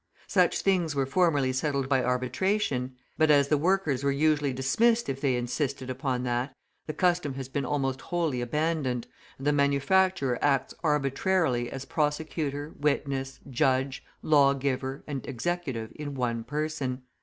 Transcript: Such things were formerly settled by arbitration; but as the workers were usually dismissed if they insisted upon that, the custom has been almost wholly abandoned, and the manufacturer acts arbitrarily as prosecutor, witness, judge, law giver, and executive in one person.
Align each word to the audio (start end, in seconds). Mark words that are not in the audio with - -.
Such 0.25 0.61
things 0.63 0.95
were 0.95 1.05
formerly 1.05 1.53
settled 1.53 1.87
by 1.87 2.03
arbitration; 2.03 2.95
but 3.19 3.29
as 3.29 3.49
the 3.49 3.57
workers 3.59 4.03
were 4.03 4.09
usually 4.11 4.51
dismissed 4.51 5.09
if 5.09 5.21
they 5.21 5.35
insisted 5.35 5.91
upon 5.91 6.23
that, 6.23 6.55
the 6.87 6.93
custom 6.95 7.35
has 7.35 7.47
been 7.47 7.65
almost 7.67 8.01
wholly 8.01 8.41
abandoned, 8.41 9.05
and 9.37 9.45
the 9.45 9.53
manufacturer 9.53 10.39
acts 10.41 10.73
arbitrarily 10.83 11.69
as 11.69 11.85
prosecutor, 11.85 12.73
witness, 12.79 13.41
judge, 13.47 14.03
law 14.23 14.55
giver, 14.55 15.03
and 15.05 15.27
executive 15.27 15.91
in 15.93 16.15
one 16.15 16.45
person. 16.45 17.03